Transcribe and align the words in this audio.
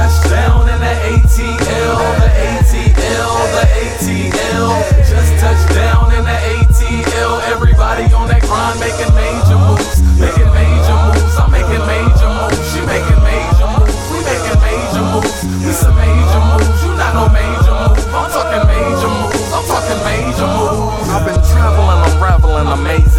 touched 0.00 0.30
down 0.30 0.64
in 0.64 0.80
the 0.80 0.94
ATL, 1.12 2.00
the 2.24 2.30
ATL, 2.48 3.36
the 3.52 3.64
ATL. 3.84 4.72
Just 5.04 5.32
touched 5.36 5.68
down 5.76 6.08
in 6.16 6.24
the 6.24 6.38
ATL. 6.56 7.36
Everybody 7.52 8.08
on 8.16 8.26
that 8.32 8.40
grind 8.40 8.80
making 8.80 9.12
major 9.12 9.60
moves, 9.60 10.00
making 10.16 10.48
major 10.56 10.96
moves. 11.04 11.36
I'm 11.36 11.52
making 11.52 11.84
major 11.84 12.30
moves. 12.32 12.64
She 12.72 12.80
making 12.88 13.20
major 13.28 13.68
moves. 13.76 14.00
We 14.08 14.18
making 14.24 14.60
major 14.64 15.04
moves. 15.04 15.36
We 15.68 15.72
some 15.76 15.96
major 16.00 16.42
moves. 16.48 16.80
You 16.80 16.96
not 16.96 17.12
no 17.12 17.24
major 17.28 17.74
move. 17.76 18.00
I'm 18.16 18.28
talking 18.32 18.64
major 18.72 19.10
moves. 19.20 19.52
I'm 19.52 19.64
talking 19.68 20.00
major 20.00 20.48
moves. 20.48 21.08
I've 21.12 21.24
been 21.28 21.40
traveling, 21.44 22.00
unraveling 22.08 22.68
amazing 22.72 22.88
rhymes. 22.88 23.00
Name 23.00 23.09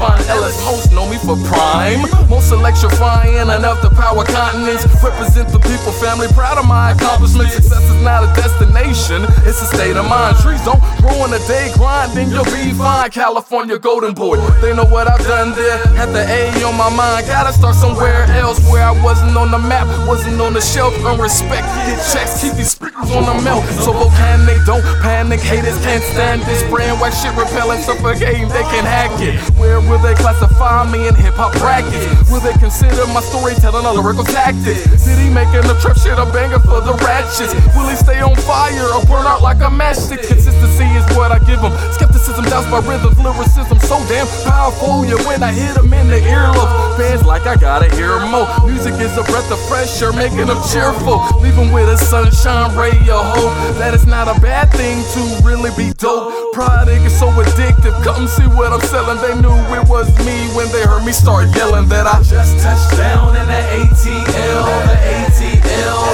Trayvon 0.00 0.26
Ellis. 0.28 0.56
Most 0.64 0.92
know 0.92 1.08
me 1.08 1.18
for 1.18 1.36
Prime. 1.46 2.00
Most 2.28 2.52
electrifying 2.52 3.36
enough 3.36 3.80
to 3.82 3.90
power 3.90 4.24
continents. 4.24 4.86
Represent 5.02 5.48
the 5.50 5.58
people, 5.58 5.92
family. 5.92 6.26
Proud 6.28 6.58
of 6.58 6.66
my 6.66 6.92
accomplishments. 6.92 7.54
Success 7.54 7.82
is 7.84 8.02
not 8.02 8.24
a 8.24 8.32
destination, 8.40 9.24
it's 9.44 9.60
a 9.60 9.66
state 9.66 9.96
of 9.96 10.08
mind. 10.08 10.36
Trees 10.38 10.62
don't 10.64 10.80
grow 10.98 11.24
in 11.26 11.32
a 11.32 11.38
day 11.46 11.70
grind, 11.74 12.12
then 12.12 12.30
you'll 12.30 12.44
be 12.44 12.72
fine. 12.72 13.10
California 13.10 13.78
Golden 13.78 14.14
Boy, 14.14 14.36
they 14.60 14.74
know 14.74 14.86
what 14.86 15.08
I've 15.08 15.24
done 15.26 15.52
there. 15.52 15.78
Had 15.96 16.12
the 16.12 16.24
A 16.24 16.64
on 16.64 16.76
my 16.76 16.88
mind, 16.88 17.26
gotta 17.26 17.52
start 17.52 17.74
somewhere 17.74 18.24
else 18.40 18.58
where 18.70 18.84
I 18.84 18.92
wasn't 19.02 19.36
on 19.36 19.50
the 19.50 19.58
map, 19.58 19.86
wasn't 20.08 20.40
on 20.40 20.54
the 20.54 20.60
shelf. 20.60 20.94
Earn 21.04 21.20
respect, 21.20 21.66
get 21.86 22.00
checks, 22.12 22.40
keep 22.40 22.54
these 22.54 22.72
speakers 22.72 23.10
on 23.12 23.24
the 23.26 23.42
melt. 23.42 23.64
So 23.84 23.92
volcanic, 23.92 24.64
don't 24.64 24.84
panic. 25.20 25.40
Haters 25.40 25.76
can't 25.84 26.02
stand 26.02 26.42
this 26.42 26.62
brand 26.70 27.00
white 27.00 27.12
shit 27.12 27.34
repelling, 27.36 27.80
suffocating. 27.82 28.48
They 28.48 28.64
can 28.72 28.84
hack 28.84 29.12
it. 29.20 29.36
Where 29.58 29.80
will 29.80 29.98
they 29.98 30.14
classify 30.14 30.90
me 30.90 31.08
in 31.08 31.14
hip 31.14 31.34
hop 31.34 31.52
brackets? 31.60 32.06
Will 32.30 32.40
they 32.40 32.56
consider 32.56 33.04
my 33.12 33.20
storytelling 33.20 33.84
a 33.84 33.92
lyrical 33.92 34.24
tactic? 34.24 34.80
He 35.20 35.28
making 35.28 35.68
the 35.68 35.76
trap 35.80 35.96
shit 36.00 36.16
a 36.16 36.24
banger 36.32 36.60
for 36.60 36.80
the 36.80 36.96
ratchets? 37.04 37.52
Will 37.76 37.88
he 37.88 37.96
stay 37.96 38.20
on 38.20 38.34
fire 38.48 38.88
or 38.96 39.04
burn 39.04 39.26
out 39.26 39.42
like 39.42 39.60
a 39.60 39.70
matchstick? 39.70 40.24
Consistency 40.26 40.88
is 40.96 41.04
what 41.16 41.32
I 41.32 41.38
give 41.44 41.60
him. 41.60 41.72
Skepticism, 41.92 42.44
doubts 42.48 42.68
my 42.72 42.80
rhythms, 42.80 43.18
lyricism 43.20 43.78
so 43.84 43.98
damn 44.08 44.26
powerful. 44.48 45.04
Yeah, 45.04 45.20
when 45.26 45.42
I 45.42 45.52
hit 45.52 45.76
him 45.76 45.92
in 45.92 46.08
the 46.08 46.20
earlobe, 46.24 46.96
fans 46.96 47.24
like 47.44 47.58
I 47.58 47.60
gotta 47.60 47.94
hear 47.96 48.18
more. 48.26 48.46
Music 48.66 48.94
is 49.00 49.16
a 49.16 49.22
breath 49.24 49.50
of 49.50 49.58
fresh 49.68 50.00
air, 50.02 50.12
making 50.12 50.46
them 50.46 50.60
cheerful. 50.72 51.22
Leave 51.40 51.58
'em 51.58 51.72
with 51.72 51.88
a 51.88 51.96
sunshine 51.96 52.76
ray 52.76 52.96
of 53.08 53.24
hope. 53.34 53.52
That 53.78 53.94
is 53.94 54.06
not 54.06 54.28
a 54.28 54.38
bad 54.40 54.72
thing 54.72 55.02
to 55.14 55.20
really 55.46 55.70
be 55.76 55.92
dope. 55.94 56.52
Product 56.52 57.04
is 57.04 57.18
so 57.18 57.28
addictive. 57.30 57.94
Come 58.04 58.28
see 58.28 58.46
what 58.46 58.72
I'm 58.72 58.80
selling. 58.88 59.18
They 59.20 59.34
knew 59.40 59.56
it 59.74 59.88
was 59.88 60.08
me 60.26 60.48
when 60.54 60.70
they 60.72 60.82
heard 60.82 61.04
me 61.04 61.12
start 61.12 61.48
yelling 61.56 61.88
that 61.88 62.06
I 62.06 62.22
just 62.22 62.58
touched 62.60 62.96
down 62.96 63.36
in 63.36 63.46
the 63.46 63.62
ATL, 63.78 64.64
the 64.90 64.98
ATL. 65.16 66.09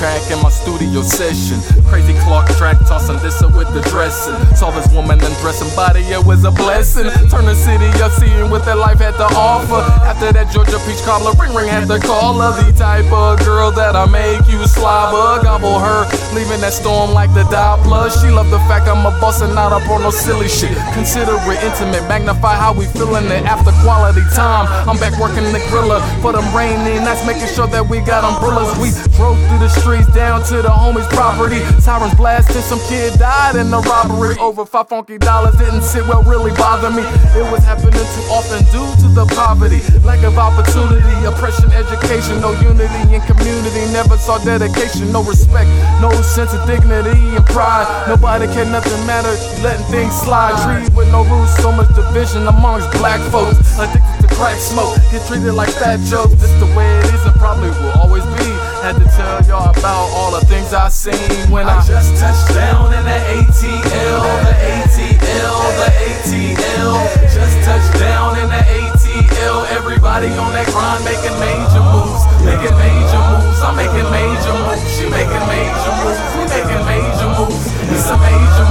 Track 0.00 0.30
in 0.30 0.40
my 0.40 0.48
studio 0.48 1.02
session. 1.02 1.60
Crazy 1.84 2.14
Clarke 2.24 2.48
track 2.56 2.78
tossing 2.88 3.18
this 3.18 3.42
up 3.42 3.52
with 3.52 3.68
the 3.74 3.82
dressing. 3.92 4.32
Saw 4.56 4.70
this 4.70 4.88
woman 4.94 5.20
undressing 5.20 5.68
body, 5.76 6.00
it 6.08 6.24
was 6.24 6.42
a 6.44 6.50
blessing. 6.50 7.04
Turn 7.28 7.44
the 7.44 7.54
city 7.54 7.84
up, 8.00 8.10
seeing 8.12 8.48
what 8.48 8.64
that 8.64 8.78
life 8.78 8.96
had 8.96 9.12
to 9.20 9.28
offer. 9.36 9.84
After 10.08 10.32
that 10.32 10.50
Georgia 10.56 10.80
peach 10.88 11.04
cobbler, 11.04 11.36
ring 11.36 11.52
ring 11.52 11.68
had 11.68 11.86
to 11.88 12.00
call 12.00 12.40
her 12.40 12.48
the 12.64 12.72
type 12.72 13.12
of 13.12 13.44
girl 13.44 13.70
that 13.72 13.94
I 13.94 14.06
make 14.08 14.40
you 14.48 14.64
slobber. 14.66 15.44
Gobble 15.44 15.78
her, 15.78 15.99
leaving 16.34 16.60
that 16.60 16.72
storm 16.72 17.12
like 17.12 17.32
the 17.34 17.44
Doppler. 17.50 18.10
She 18.10 18.30
love 18.30 18.50
the 18.50 18.58
fact 18.70 18.86
I'm 18.88 19.04
a 19.06 19.12
boss 19.20 19.40
and 19.40 19.54
not 19.54 19.72
up 19.72 19.88
on 19.90 20.02
no 20.02 20.10
silly 20.10 20.48
shit. 20.48 20.76
Consider 20.94 21.34
it 21.50 21.60
intimate, 21.62 22.06
magnify 22.08 22.54
how 22.54 22.72
we 22.72 22.86
feeling 22.86 23.26
it 23.26 23.44
after 23.44 23.72
quality 23.82 24.22
time. 24.34 24.66
I'm 24.88 24.98
back 24.98 25.18
working 25.18 25.44
the 25.52 25.62
griller 25.70 26.00
for 26.22 26.32
them 26.32 26.46
rainy 26.54 26.98
nights, 27.02 27.26
making 27.26 27.48
sure 27.54 27.66
that 27.68 27.84
we 27.86 28.00
got 28.00 28.22
umbrellas. 28.22 28.70
We 28.78 28.90
drove 29.16 29.38
through 29.48 29.62
the 29.62 29.70
streets 29.70 30.08
down 30.14 30.42
to 30.50 30.62
the 30.62 30.70
homies' 30.70 31.08
property. 31.10 31.60
Sirens 31.80 32.14
blasting, 32.14 32.62
some 32.62 32.80
kid 32.88 33.18
died 33.18 33.56
in 33.56 33.70
the 33.70 33.80
robbery. 33.82 34.36
Over 34.38 34.64
five 34.64 34.88
funky 34.88 35.18
dollars 35.18 35.56
didn't 35.56 35.82
sit 35.82 36.06
well, 36.06 36.22
really 36.22 36.52
bother 36.54 36.90
me. 36.90 37.02
It 37.34 37.46
was 37.50 37.62
happening 37.64 37.92
too 37.92 38.26
often 38.30 38.62
due 38.70 38.88
to 39.02 39.08
the 39.14 39.26
poverty, 39.34 39.80
lack 40.06 40.22
of 40.22 40.38
opportunity, 40.38 41.09
oppression, 41.26 41.70
education, 41.72 42.40
no 42.40 42.52
unity 42.60 43.14
in 43.14 43.20
community. 43.22 43.84
Never 43.92 44.16
saw 44.16 44.38
dedication, 44.38 45.12
no 45.12 45.22
respect, 45.22 45.68
no 46.00 46.10
sense 46.22 46.52
of 46.54 46.66
dignity 46.66 47.16
and 47.36 47.44
pride. 47.46 47.86
Nobody 48.08 48.46
care, 48.52 48.66
nothing 48.66 49.04
matter, 49.06 49.32
letting 49.62 49.84
things 49.86 50.14
slide. 50.14 50.56
Trees 50.64 50.90
with 50.96 51.10
no 51.10 51.24
rules, 51.24 51.54
so 51.56 51.72
much 51.72 51.88
division 51.94 52.46
amongst 52.46 52.90
black 52.98 53.20
folks. 53.30 53.58
Addicted 53.78 54.28
to 54.28 54.34
crack 54.34 54.58
smoke, 54.58 54.96
get 55.10 55.26
treated 55.26 55.52
like 55.52 55.70
fat 55.70 56.00
jokes. 56.08 56.34
This 56.40 56.52
the 56.60 56.66
way 56.76 56.88
it 56.98 57.14
is 57.14 57.24
and 57.26 57.34
probably 57.36 57.70
will 57.80 57.96
always 58.00 58.24
be. 58.38 58.50
Had 58.80 58.96
to 58.96 59.04
tell 59.12 59.44
y'all 59.44 59.70
about 59.76 60.08
all 60.16 60.32
the 60.32 60.44
things 60.46 60.72
I 60.72 60.88
seen 60.88 61.14
when 61.50 61.68
I 61.68 61.84
just 61.84 62.16
touched 62.16 62.54
down 62.54 62.92
in 62.94 63.04
the 63.04 63.18
ATL, 63.36 64.24
the 64.48 64.54
ATL, 64.72 65.60
the 65.76 65.88
ATL, 66.00 66.49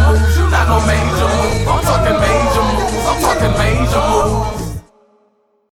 Who's 0.09 0.37
you 0.37 0.49
not 0.49 0.67
no 0.67 0.79
major? 0.87 1.69
I'm 1.69 1.83
talking 1.83 2.19
major. 2.19 2.28